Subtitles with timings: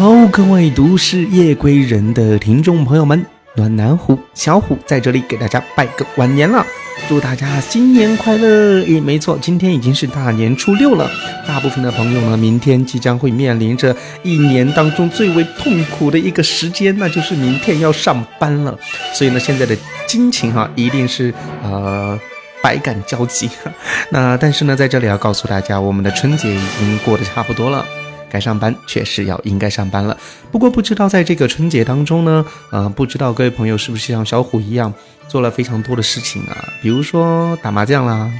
[0.00, 3.26] Hello，各位都市夜归人的听众朋友们，
[3.56, 6.64] 暖男虎小虎在这里给大家拜个晚年了，
[7.08, 8.80] 祝大家新年快乐！
[8.84, 11.10] 诶，没错，今天已经是大年初六了，
[11.48, 18.78] 大部分的朋友呢，明天即将会面临着一年当中最为痛苦的一个时间，那就是明天要上班了。
[19.12, 19.76] 所以呢，现在的
[20.06, 21.34] 心情哈，一定是
[21.64, 22.16] 呃
[22.62, 23.50] 百感交集。
[24.10, 27.84] 那但是呢，在这里要告诉大家，我们的春节已经过得差不多了。
[28.30, 30.16] 该上班确实要应该上班了，
[30.50, 34.92] 不过不知道在这个春节当中呢，呃，不知道各位朋友是不是像小虎一样
[35.28, 36.68] 做了非常多的事情啊？
[36.82, 38.30] 比如说打麻将啦，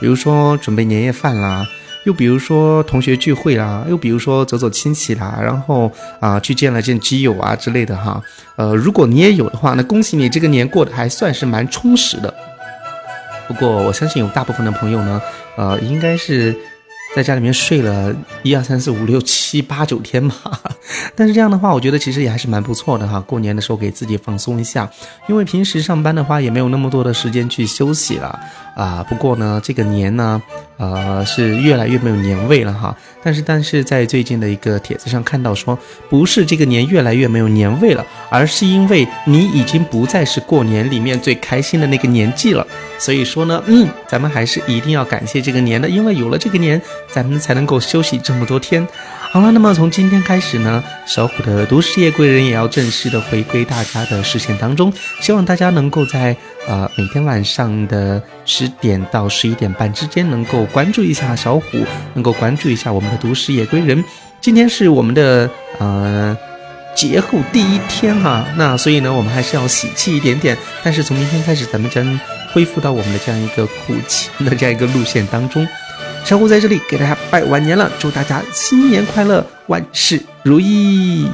[0.00, 1.66] 比如说准备年夜饭啦，
[2.04, 8.22] 又比如说同学聚会啦，又比如说走走亲戚啦，然后啊去见了见基友啊之类的哈。
[8.56, 12.32] 呃，如果你也有的话，那恭喜你这个年过得还算是蛮充实的。
[13.46, 15.20] 不过我相信有大部分的朋友呢，
[15.56, 16.56] 呃，应该是。
[17.14, 20.60] 在家里面睡了一二三四五六七八九天吧，
[21.16, 23.18] 但是这样的话，我觉得其实也还是蛮不错的哈。
[23.20, 24.90] 过年的时候给自己放松一下，
[25.28, 28.38] 因为平时上班的话也没有那么多的时间去休息了
[28.76, 29.04] 啊。
[29.08, 30.42] 不过呢，这个年呢，
[30.76, 32.96] 呃，是越来越没有年味了哈。
[33.22, 35.78] 但是，但是在最近的一个帖子上看到说，
[36.10, 42.66] 不是这个年越来越没有年味了，而是因为你已经不再是过年里面最开心的那个年纪了。
[42.98, 46.80] 所以说呢，嗯，咱们还是一定要感谢这个年的，因为有了这个年。
[47.10, 48.84] 咱们才能够休息这么多天。
[49.34, 54.92] 好了，那么从今天开始呢，小虎的独食夜归人也要正式的回归大家的视线当中。
[55.20, 56.36] 希望大家能够在
[56.68, 64.04] 呃每天晚上的十点到十一点半之间，能够关注一下小虎，能够关注一下我们的独食夜归人。
[64.40, 66.38] 今天是我们的呃
[66.94, 70.56] 节后第一天哈，那所以呢，我们还是要喜气一点点。
[70.84, 72.20] 但是从明天开始，咱们将
[72.52, 75.66] 恢复到我们的这样一个苦情的这样一个路线当中。
[76.24, 81.28] 小虎在这里给大家拜晚年了，祝大家新年快乐，万事如意。